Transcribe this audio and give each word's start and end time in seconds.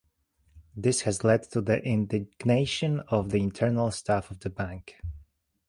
This 0.75 1.01
has 1.01 1.23
led 1.23 1.43
to 1.51 1.61
the 1.61 1.77
indignation 1.85 3.01
of 3.09 3.29
the 3.29 3.37
internal 3.37 3.91
staff 3.91 4.31
of 4.31 4.39
the 4.39 4.49
bank. 4.49 4.99